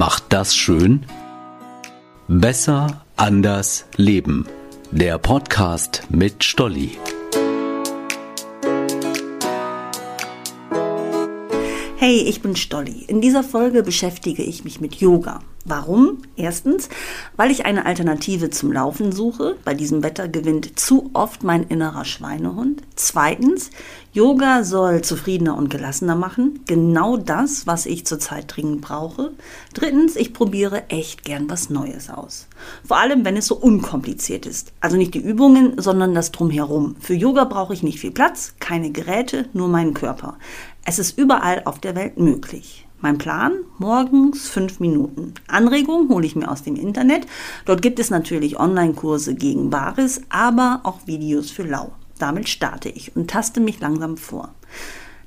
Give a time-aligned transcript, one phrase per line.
[0.00, 1.04] macht das schön?
[2.26, 4.46] Besser, anders, leben.
[4.90, 6.92] Der Podcast mit Stolli.
[11.98, 13.04] Hey, ich bin Stolli.
[13.08, 15.40] In dieser Folge beschäftige ich mich mit Yoga.
[15.66, 16.22] Warum?
[16.36, 16.88] Erstens,
[17.36, 19.56] weil ich eine Alternative zum Laufen suche.
[19.62, 22.82] Bei diesem Wetter gewinnt zu oft mein innerer Schweinehund.
[22.96, 23.70] Zweitens,
[24.12, 26.60] Yoga soll zufriedener und gelassener machen.
[26.66, 29.32] Genau das, was ich zurzeit dringend brauche.
[29.74, 32.48] Drittens, ich probiere echt gern was Neues aus.
[32.82, 34.72] Vor allem, wenn es so unkompliziert ist.
[34.80, 36.96] Also nicht die Übungen, sondern das Drumherum.
[37.00, 40.38] Für Yoga brauche ich nicht viel Platz, keine Geräte, nur meinen Körper.
[40.86, 42.86] Es ist überall auf der Welt möglich.
[43.02, 43.52] Mein Plan?
[43.78, 45.32] Morgens fünf Minuten.
[45.48, 47.26] Anregungen hole ich mir aus dem Internet.
[47.64, 51.92] Dort gibt es natürlich Online-Kurse gegen Bares, aber auch Videos für Lau.
[52.18, 54.54] Damit starte ich und taste mich langsam vor.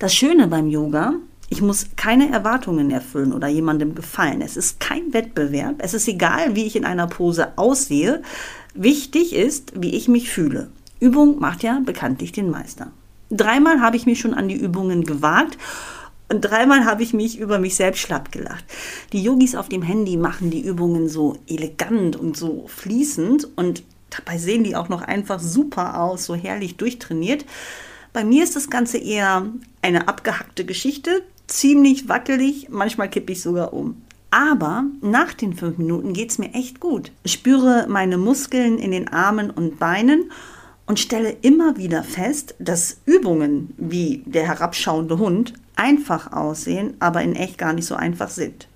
[0.00, 1.14] Das Schöne beim Yoga,
[1.48, 4.40] ich muss keine Erwartungen erfüllen oder jemandem gefallen.
[4.42, 5.76] Es ist kein Wettbewerb.
[5.78, 8.22] Es ist egal, wie ich in einer Pose aussehe.
[8.74, 10.70] Wichtig ist, wie ich mich fühle.
[10.98, 12.90] Übung macht ja bekanntlich den Meister.
[13.30, 15.56] Dreimal habe ich mich schon an die Übungen gewagt
[16.30, 18.64] und dreimal habe ich mich über mich selbst schlapp gelacht.
[19.12, 24.38] Die Yogis auf dem Handy machen die Übungen so elegant und so fließend und dabei
[24.38, 27.44] sehen die auch noch einfach super aus, so herrlich durchtrainiert.
[28.12, 29.46] Bei mir ist das Ganze eher
[29.82, 34.02] eine abgehackte Geschichte, ziemlich wackelig, manchmal kippe ich sogar um.
[34.30, 37.10] Aber nach den fünf Minuten geht es mir echt gut.
[37.24, 40.30] Ich spüre meine Muskeln in den Armen und Beinen
[40.86, 47.34] und stelle immer wieder fest, dass Übungen wie der herabschauende Hund einfach aussehen, aber in
[47.34, 48.68] echt gar nicht so einfach sind.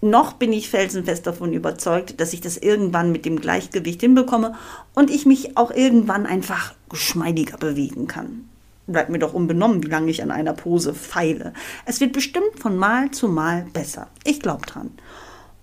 [0.00, 4.54] Noch bin ich felsenfest davon überzeugt, dass ich das irgendwann mit dem Gleichgewicht hinbekomme
[4.94, 8.48] und ich mich auch irgendwann einfach geschmeidiger bewegen kann.
[8.86, 11.52] Bleibt mir doch unbenommen, wie lange ich an einer Pose feile.
[11.84, 14.06] Es wird bestimmt von Mal zu Mal besser.
[14.22, 14.92] Ich glaube dran.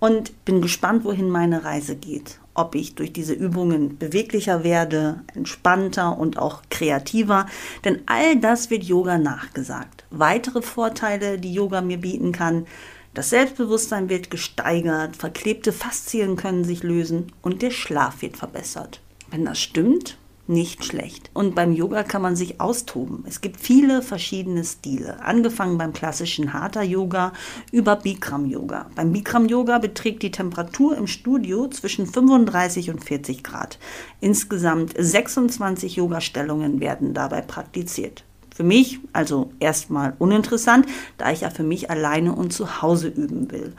[0.00, 6.18] Und bin gespannt, wohin meine Reise geht ob ich durch diese Übungen beweglicher werde, entspannter
[6.18, 7.46] und auch kreativer.
[7.84, 10.04] Denn all das wird Yoga nachgesagt.
[10.10, 12.66] Weitere Vorteile, die Yoga mir bieten kann,
[13.12, 19.00] das Selbstbewusstsein wird gesteigert, verklebte Faszien können sich lösen und der Schlaf wird verbessert.
[19.30, 21.30] Wenn das stimmt, nicht schlecht.
[21.32, 23.24] Und beim Yoga kann man sich austoben.
[23.26, 27.32] Es gibt viele verschiedene Stile, angefangen beim klassischen Hatha Yoga
[27.72, 28.86] über Bikram Yoga.
[28.94, 33.78] Beim Bikram Yoga beträgt die Temperatur im Studio zwischen 35 und 40 Grad.
[34.20, 38.24] Insgesamt 26 Yoga-Stellungen werden dabei praktiziert.
[38.54, 40.86] Für mich also erstmal uninteressant,
[41.18, 43.74] da ich ja für mich alleine und zu Hause üben will.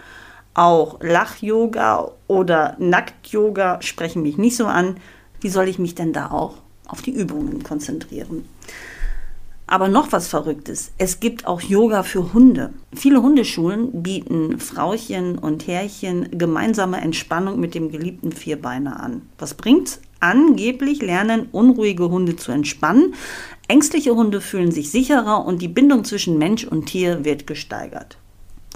[0.53, 4.97] Auch Lach-Yoga oder Nackt-Yoga sprechen mich nicht so an.
[5.41, 6.55] Wie soll ich mich denn da auch
[6.87, 8.45] auf die Übungen konzentrieren?
[9.67, 10.91] Aber noch was Verrücktes.
[10.99, 12.71] Es gibt auch Yoga für Hunde.
[12.93, 19.23] Viele Hundeschulen bieten Frauchen und Herrchen gemeinsame Entspannung mit dem geliebten Vierbeiner an.
[19.39, 20.01] Was bringt's?
[20.19, 23.15] Angeblich lernen unruhige Hunde zu entspannen.
[23.67, 28.17] Ängstliche Hunde fühlen sich sicherer und die Bindung zwischen Mensch und Tier wird gesteigert.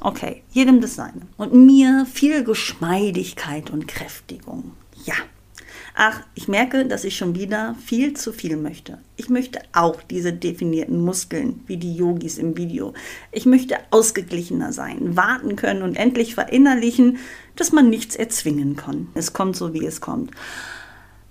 [0.01, 1.21] Okay, jedem das seine.
[1.37, 4.71] Und mir viel Geschmeidigkeit und Kräftigung.
[5.05, 5.15] Ja,
[6.01, 8.99] Ach, ich merke, dass ich schon wieder viel zu viel möchte.
[9.17, 12.93] Ich möchte auch diese definierten Muskeln wie die Yogis im Video.
[13.33, 17.17] Ich möchte ausgeglichener sein, warten können und endlich verinnerlichen,
[17.57, 19.09] dass man nichts erzwingen kann.
[19.13, 20.31] Es kommt so, wie es kommt.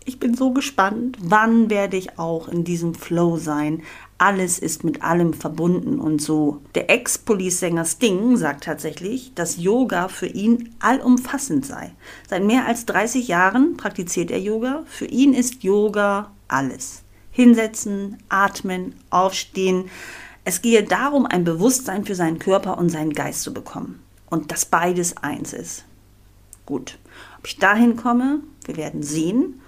[0.08, 3.82] Ich bin so gespannt, wann werde ich auch in diesem Flow sein,
[4.16, 6.62] alles ist mit allem verbunden und so.
[6.74, 11.92] Der Ex-Police-Sänger Sting sagt tatsächlich, dass Yoga für ihn allumfassend sei.
[12.26, 14.82] Seit mehr als 30 Jahren praktiziert er Yoga.
[14.86, 17.02] Für ihn ist Yoga alles.
[17.30, 19.90] Hinsetzen, atmen, aufstehen.
[20.42, 24.00] Es gehe darum, ein Bewusstsein für seinen Körper und seinen Geist zu bekommen.
[24.30, 25.84] Und dass beides eins ist.
[26.64, 26.98] Gut,
[27.38, 29.60] ob ich dahin komme, wir werden sehen.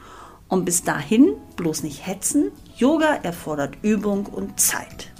[0.50, 2.50] Und bis dahin bloß nicht hetzen.
[2.76, 5.12] Yoga erfordert Übung und Zeit.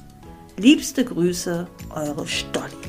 [0.56, 2.80] Liebste Grüße, eure Stolli.